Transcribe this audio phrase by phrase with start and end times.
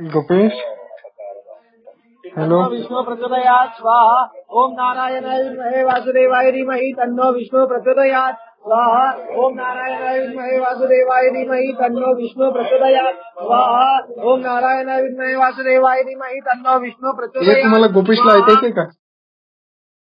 [0.00, 0.52] Gopesh?
[2.38, 2.70] Hello?
[2.70, 10.58] Vishnu प्रचोदया स्वाहा। ओम नारायणाय विद्महे वासुदेवाय धीमहि तन्नो विष्णु प्रचोदया स्वाहा। ओम नारायणाय विद्महे
[10.58, 17.10] वासुदेवाय धीमहि तन्नो विष्णु प्रचोदया स्वाहा। ओम नारायणाय विद्महे वासुदेवाय धीमहि तन्नो विष्णु
[17.42, 18.82] हे तुम्हाला गोपेशला ऐकायचंय का?